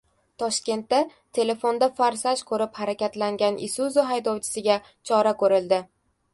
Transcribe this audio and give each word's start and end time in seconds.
Toshkentda 0.43 1.01
telefonda 1.39 1.89
“Forsaj” 1.99 2.43
ko‘rib 2.53 2.75
harakatlangan 2.81 3.61
Isuzu 3.69 4.09
haydovchisiga 4.11 4.83
chora 4.91 5.39
ko‘rildi 5.45 5.85